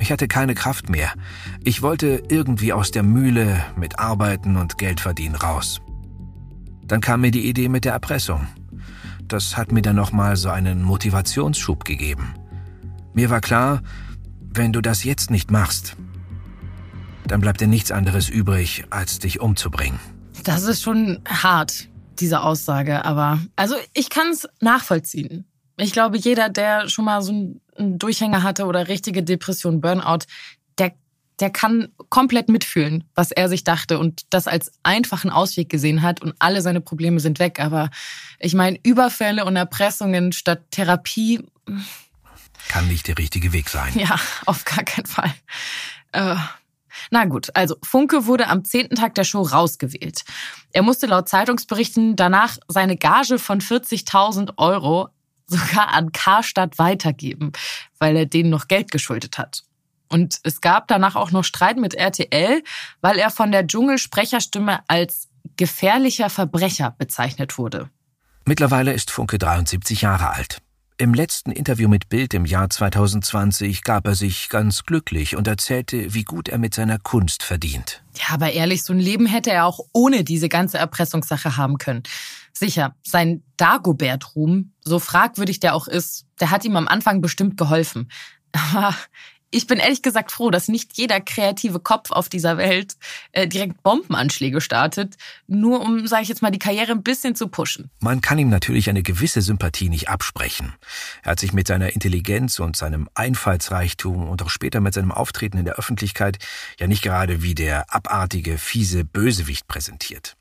Ich 0.05 0.13
hatte 0.13 0.29
keine 0.29 0.55
Kraft 0.55 0.91
mehr. 0.91 1.15
Ich 1.63 1.81
wollte 1.81 2.23
irgendwie 2.29 2.75
aus 2.75 2.91
der 2.91 3.03
Mühle 3.03 3.65
mit 3.75 3.99
Arbeiten 3.99 4.59
und 4.59 4.77
Geld 4.77 5.01
verdienen 5.01 5.35
raus. 5.35 5.81
Dann 6.83 7.01
kam 7.01 7.23
mir 7.23 7.31
die 7.31 7.49
Idee 7.49 7.71
mit 7.71 7.87
der 7.87 7.95
Erpressung. 7.95 8.47
Das 9.23 9.57
hat 9.57 9.73
mir 9.73 9.81
dann 9.81 9.97
nochmal 9.97 10.37
so 10.37 10.51
einen 10.51 10.83
Motivationsschub 10.83 11.87
gegeben. 11.87 12.35
Mir 13.15 13.31
war 13.31 13.41
klar, 13.41 13.81
wenn 14.43 14.75
du 14.75 14.83
das 14.83 15.05
jetzt 15.05 15.31
nicht 15.31 15.51
machst, 15.51 15.97
dann 17.27 17.41
bleibt 17.41 17.63
dir 17.63 17.67
nichts 17.67 17.91
anderes 17.91 18.29
übrig, 18.29 18.85
als 18.91 19.21
dich 19.21 19.41
umzubringen. 19.41 19.99
Das 20.43 20.65
ist 20.65 20.83
schon 20.83 21.21
hart, 21.27 21.89
diese 22.19 22.43
Aussage, 22.43 23.07
aber 23.07 23.41
also 23.57 23.77
ich 23.95 24.11
kann 24.11 24.29
es 24.33 24.47
nachvollziehen. 24.61 25.47
Ich 25.79 25.93
glaube, 25.93 26.19
jeder, 26.19 26.51
der 26.51 26.91
schon 26.91 27.07
mal 27.07 27.23
so 27.23 27.59
einen 27.77 27.99
Durchhänger 27.99 28.43
hatte 28.43 28.67
oder 28.67 28.89
richtige 28.89 29.23
Depression, 29.23 29.81
Burnout, 29.81 30.27
der 31.41 31.51
kann 31.51 31.89
komplett 32.11 32.49
mitfühlen, 32.49 33.05
was 33.15 33.31
er 33.31 33.49
sich 33.49 33.65
dachte 33.65 33.99
und 33.99 34.23
das 34.31 34.47
als 34.47 34.73
einfachen 34.83 35.31
Ausweg 35.31 35.69
gesehen 35.69 36.03
hat 36.03 36.23
und 36.23 36.35
alle 36.39 36.63
seine 36.63 36.81
Probleme 36.81 37.21
sind 37.21 37.39
weg. 37.39 37.61
Aber 37.61 37.91
ich 38.39 38.55
meine, 38.55 38.79
Überfälle 38.83 39.45
und 39.45 39.57
Erpressungen 39.57 40.33
statt 40.33 40.63
Therapie. 40.71 41.45
Kann 42.69 42.89
nicht 42.89 43.09
der 43.09 43.19
richtige 43.19 43.53
Weg 43.53 43.69
sein. 43.69 43.93
Ja, 43.99 44.19
auf 44.47 44.65
gar 44.65 44.85
keinen 44.85 45.07
Fall. 45.07 45.35
Äh, 46.13 46.37
na 47.11 47.25
gut, 47.25 47.51
also 47.55 47.77
Funke 47.83 48.27
wurde 48.27 48.47
am 48.49 48.65
zehnten 48.65 48.95
Tag 48.95 49.17
der 49.17 49.25
Show 49.25 49.43
rausgewählt. 49.43 50.25
Er 50.73 50.83
musste 50.83 51.07
laut 51.07 51.29
Zeitungsberichten 51.29 52.15
danach 52.15 52.57
seine 52.69 52.97
Gage 52.97 53.39
von 53.41 53.61
40.000 53.61 54.53
Euro 54.57 55.09
sogar 55.47 55.89
an 55.89 56.13
Karstadt 56.13 56.79
weitergeben, 56.79 57.53
weil 57.99 58.17
er 58.17 58.27
denen 58.27 58.51
noch 58.51 58.69
Geld 58.69 58.91
geschuldet 58.91 59.39
hat. 59.39 59.63
Und 60.09 60.39
es 60.43 60.61
gab 60.61 60.89
danach 60.89 61.17
auch 61.17 61.31
noch 61.31 61.45
Streit 61.45 61.77
mit 61.77 61.95
RTL, 61.95 62.63
weil 63.01 63.19
er 63.19 63.31
von 63.31 63.51
der 63.53 63.67
Dschungelsprecherstimme 63.67 64.81
als 64.87 65.29
gefährlicher 65.57 66.31
Verbrecher 66.31 66.95
bezeichnet 66.97 67.59
wurde. 67.59 67.91
Mittlerweile 68.45 68.93
ist 68.93 69.11
Funke 69.11 69.39
73 69.39 70.03
Jahre 70.03 70.31
alt. 70.31 70.59
Im 70.97 71.13
letzten 71.13 71.51
Interview 71.51 71.89
mit 71.89 72.09
Bild 72.09 72.35
im 72.35 72.45
Jahr 72.45 72.71
2020 72.71 73.83
gab 73.83 74.07
er 74.07 74.15
sich 74.15 74.49
ganz 74.49 74.85
glücklich 74.85 75.35
und 75.35 75.49
erzählte, 75.49 76.15
wie 76.15 76.23
gut 76.23 76.49
er 76.49 76.59
mit 76.59 76.73
seiner 76.73 77.01
Kunst 77.01 77.43
verdient. 77.43 78.05
Ja, 78.17 78.35
aber 78.35 78.53
ehrlich, 78.53 78.85
so 78.85 78.93
ein 78.93 79.01
Leben 79.01 79.27
hätte 79.27 79.51
er 79.51 79.67
auch 79.67 79.81
ohne 79.93 80.23
diese 80.23 80.49
ganze 80.49 80.79
Erpressungssache 80.79 81.57
haben 81.57 81.79
können. 81.79 82.05
Sicher, 82.53 82.95
sein 83.03 83.43
Dagobert-Ruhm, 83.57 84.71
so 84.83 85.01
fragwürdig 85.01 85.59
der 85.59 85.75
auch 85.75 85.89
ist, 85.89 86.27
der 86.39 86.53
hat 86.53 86.65
ihm 86.65 86.77
am 86.77 86.87
Anfang 86.87 87.21
bestimmt 87.21 87.57
geholfen. 87.57 88.09
Aber 88.53 88.95
ich 89.55 89.69
bin 89.69 89.79
ehrlich 89.79 90.03
gesagt 90.03 90.33
froh, 90.33 90.51
dass 90.51 90.69
nicht 90.69 90.99
jeder 90.99 91.21
kreative 91.21 91.79
Kopf 91.79 92.11
auf 92.11 92.29
dieser 92.29 92.59
Welt 92.59 92.97
äh, 93.33 93.47
direkt 93.47 93.83
Bombenanschläge 93.83 94.61
startet, 94.61 95.15
nur 95.47 95.81
um, 95.81 96.07
sage 96.09 96.23
ich 96.25 96.29
jetzt 96.29 96.43
mal, 96.43 96.51
die 96.51 96.59
Karriere 96.59 96.93
ein 96.93 97.03
bisschen 97.03 97.37
zu 97.37 97.49
pushen. 97.49 97.91
Man 98.01 98.21
kann 98.21 98.39
ihm 98.39 98.49
natürlich 98.49 98.91
eine 98.91 99.03
gewisse 99.03 99.43
Sympathie 99.43 99.89
nicht 99.89 100.09
absprechen. 100.09 100.75
Er 101.23 101.33
hat 101.33 101.41
sich 101.41 101.53
mit 101.53 101.69
seiner 101.69 101.93
Intelligenz 101.93 102.59
und 102.59 102.77
seinem 102.77 103.09
Einfallsreichtum 103.15 104.29
und 104.29 104.43
auch 104.43 104.51
später 104.51 104.81
mit 104.81 104.95
seinem 104.95 105.13
Auftreten 105.13 105.59
in 105.59 105.65
der 105.65 105.77
Öffentlichkeit 105.77 106.39
ja 106.81 106.89
nicht 106.89 107.03
gerade 107.03 107.43
wie 107.43 107.55
der 107.55 107.95
abartige, 107.95 108.59
fiese 108.59 109.05
Bösewicht 109.05 109.69
präsentiert. 109.69 110.37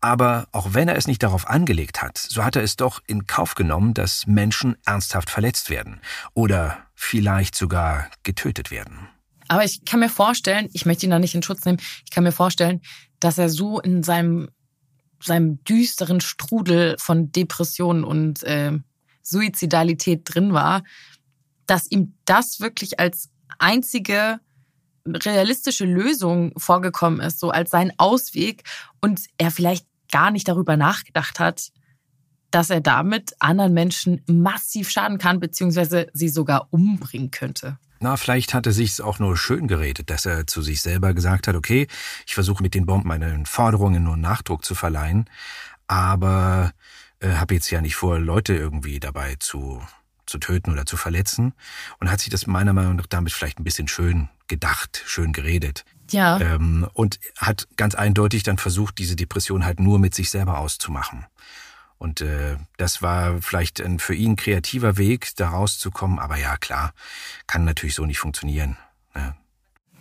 Aber 0.00 0.48
auch 0.52 0.74
wenn 0.74 0.88
er 0.88 0.96
es 0.96 1.06
nicht 1.06 1.22
darauf 1.22 1.48
angelegt 1.48 2.02
hat, 2.02 2.18
so 2.18 2.44
hat 2.44 2.56
er 2.56 2.62
es 2.62 2.76
doch 2.76 3.00
in 3.06 3.26
Kauf 3.26 3.54
genommen, 3.54 3.94
dass 3.94 4.26
Menschen 4.26 4.76
ernsthaft 4.84 5.30
verletzt 5.30 5.70
werden 5.70 6.00
oder 6.34 6.85
vielleicht 6.96 7.54
sogar 7.54 8.10
getötet 8.24 8.70
werden. 8.70 9.08
Aber 9.48 9.64
ich 9.64 9.84
kann 9.84 10.00
mir 10.00 10.08
vorstellen, 10.08 10.68
ich 10.72 10.86
möchte 10.86 11.06
ihn 11.06 11.10
da 11.10 11.18
nicht 11.18 11.34
in 11.34 11.42
Schutz 11.42 11.64
nehmen, 11.64 11.78
ich 12.04 12.10
kann 12.10 12.24
mir 12.24 12.32
vorstellen, 12.32 12.80
dass 13.20 13.38
er 13.38 13.48
so 13.48 13.80
in 13.80 14.02
seinem, 14.02 14.48
seinem 15.22 15.62
düsteren 15.62 16.20
Strudel 16.20 16.96
von 16.98 17.30
Depressionen 17.30 18.02
und 18.02 18.42
äh, 18.42 18.72
Suizidalität 19.22 20.22
drin 20.24 20.52
war, 20.52 20.82
dass 21.66 21.90
ihm 21.90 22.16
das 22.24 22.60
wirklich 22.60 22.98
als 22.98 23.30
einzige 23.58 24.40
realistische 25.06 25.84
Lösung 25.84 26.52
vorgekommen 26.56 27.20
ist, 27.20 27.38
so 27.38 27.50
als 27.50 27.70
sein 27.70 27.92
Ausweg 27.98 28.64
und 29.00 29.20
er 29.38 29.50
vielleicht 29.50 29.86
gar 30.10 30.30
nicht 30.30 30.48
darüber 30.48 30.76
nachgedacht 30.76 31.38
hat, 31.38 31.70
dass 32.50 32.70
er 32.70 32.80
damit 32.80 33.34
anderen 33.38 33.74
Menschen 33.74 34.22
massiv 34.26 34.90
schaden 34.90 35.18
kann, 35.18 35.40
beziehungsweise 35.40 36.08
sie 36.12 36.28
sogar 36.28 36.68
umbringen 36.70 37.30
könnte. 37.30 37.78
Na, 38.00 38.16
vielleicht 38.16 38.52
hat 38.52 38.66
er 38.66 38.72
sich's 38.72 39.00
auch 39.00 39.18
nur 39.18 39.36
schön 39.36 39.68
geredet, 39.68 40.10
dass 40.10 40.26
er 40.26 40.46
zu 40.46 40.60
sich 40.62 40.82
selber 40.82 41.14
gesagt 41.14 41.48
hat, 41.48 41.54
okay, 41.54 41.86
ich 42.26 42.34
versuche 42.34 42.62
mit 42.62 42.74
den 42.74 42.86
Bomben 42.86 43.08
meinen 43.08 43.46
Forderungen 43.46 44.04
nur 44.04 44.16
Nachdruck 44.16 44.64
zu 44.64 44.74
verleihen, 44.74 45.30
aber 45.86 46.72
äh, 47.20 47.30
habe 47.32 47.54
jetzt 47.54 47.70
ja 47.70 47.80
nicht 47.80 47.96
vor, 47.96 48.18
Leute 48.18 48.54
irgendwie 48.54 49.00
dabei 49.00 49.36
zu 49.38 49.80
zu 50.26 50.38
töten 50.38 50.72
oder 50.72 50.86
zu 50.86 50.96
verletzen 50.96 51.54
und 52.00 52.10
hat 52.10 52.20
sich 52.20 52.30
das 52.30 52.46
meiner 52.46 52.72
Meinung 52.72 52.96
nach 52.96 53.06
damit 53.06 53.32
vielleicht 53.32 53.60
ein 53.60 53.64
bisschen 53.64 53.88
schön 53.88 54.28
gedacht, 54.48 55.02
schön 55.06 55.32
geredet. 55.32 55.84
Ja. 56.10 56.40
Ähm, 56.40 56.86
und 56.92 57.18
hat 57.36 57.68
ganz 57.76 57.94
eindeutig 57.94 58.42
dann 58.42 58.58
versucht, 58.58 58.98
diese 58.98 59.16
Depression 59.16 59.64
halt 59.64 59.80
nur 59.80 59.98
mit 59.98 60.14
sich 60.14 60.30
selber 60.30 60.58
auszumachen. 60.58 61.26
Und 61.98 62.20
äh, 62.20 62.56
das 62.76 63.02
war 63.02 63.40
vielleicht 63.40 63.80
ein 63.80 63.98
für 63.98 64.14
ihn 64.14 64.36
kreativer 64.36 64.96
Weg, 64.96 65.34
da 65.36 65.48
rauszukommen. 65.48 66.18
Aber 66.18 66.36
ja, 66.36 66.56
klar, 66.56 66.92
kann 67.46 67.64
natürlich 67.64 67.94
so 67.94 68.04
nicht 68.04 68.18
funktionieren. 68.18 68.76
Ne? 69.14 69.34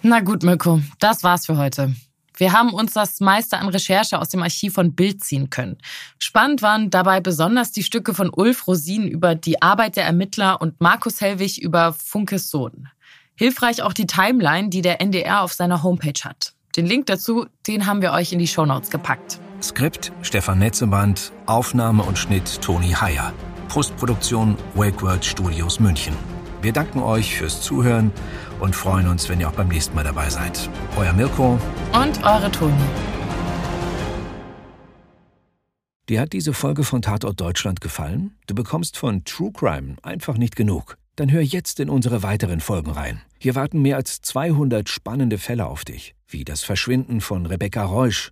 Na 0.01 0.19
gut, 0.19 0.43
Mirko, 0.43 0.81
das 0.99 1.23
war's 1.23 1.45
für 1.45 1.57
heute. 1.57 1.95
Wir 2.37 2.51
haben 2.51 2.73
uns 2.73 2.93
das 2.93 3.21
meiste 3.21 3.57
an 3.57 3.69
Recherche 3.69 4.19
aus 4.19 4.29
dem 4.29 4.43
Archiv 4.43 4.73
von 4.73 4.93
Bild 4.93 5.23
ziehen 5.23 5.49
können. 5.49 5.77
Spannend 6.19 6.61
waren 6.61 6.89
dabei 6.89 7.21
besonders 7.21 7.71
die 7.71 7.83
Stücke 7.83 8.13
von 8.13 8.29
Ulf 8.29 8.67
Rosin 8.67 9.07
über 9.07 9.35
die 9.35 9.61
Arbeit 9.61 9.95
der 9.95 10.05
Ermittler 10.05 10.61
und 10.61 10.81
Markus 10.81 11.21
Hellwig 11.21 11.61
über 11.61 11.93
Funkes 11.93 12.49
Sohn. 12.49 12.89
Hilfreich 13.35 13.81
auch 13.81 13.93
die 13.93 14.07
Timeline, 14.07 14.69
die 14.69 14.81
der 14.81 15.01
NDR 15.01 15.41
auf 15.41 15.53
seiner 15.53 15.83
Homepage 15.83 16.23
hat. 16.23 16.53
Den 16.75 16.85
Link 16.85 17.05
dazu, 17.05 17.45
den 17.67 17.85
haben 17.85 18.01
wir 18.01 18.11
euch 18.11 18.33
in 18.33 18.39
die 18.39 18.47
Shownotes 18.47 18.89
gepackt. 18.89 19.39
Skript 19.65 20.11
Stefan 20.21 20.59
Netzeband, 20.59 21.31
Aufnahme 21.47 22.03
und 22.03 22.19
Schnitt 22.19 22.61
Toni 22.61 22.91
Heyer. 22.91 23.33
Postproduktion 23.67 24.55
WakeWorld 24.75 25.25
Studios 25.25 25.79
München. 25.79 26.13
Wir 26.61 26.71
danken 26.71 26.99
euch 26.99 27.35
fürs 27.35 27.61
Zuhören 27.61 28.11
und 28.59 28.75
freuen 28.75 29.07
uns, 29.07 29.27
wenn 29.27 29.39
ihr 29.39 29.49
auch 29.49 29.53
beim 29.53 29.69
nächsten 29.69 29.95
Mal 29.95 30.03
dabei 30.03 30.29
seid. 30.29 30.69
Euer 30.97 31.13
Mirko 31.13 31.59
und 31.99 32.23
eure 32.23 32.51
Toni. 32.51 32.73
Dir 36.09 36.21
hat 36.21 36.33
diese 36.33 36.53
Folge 36.53 36.83
von 36.83 37.01
Tatort 37.01 37.41
Deutschland 37.41 37.81
gefallen? 37.81 38.37
Du 38.45 38.53
bekommst 38.53 38.97
von 38.97 39.25
True 39.25 39.51
Crime 39.51 39.95
einfach 40.03 40.37
nicht 40.37 40.55
genug. 40.55 40.95
Dann 41.15 41.31
hör 41.31 41.41
jetzt 41.41 41.79
in 41.79 41.89
unsere 41.89 42.21
weiteren 42.21 42.59
Folgen 42.59 42.91
rein. 42.91 43.21
Hier 43.39 43.55
warten 43.55 43.81
mehr 43.81 43.95
als 43.95 44.21
200 44.21 44.87
spannende 44.89 45.39
Fälle 45.39 45.65
auf 45.65 45.85
dich, 45.85 46.13
wie 46.27 46.43
das 46.43 46.63
Verschwinden 46.63 47.19
von 47.19 47.47
Rebecca 47.47 47.83
Reusch, 47.83 48.31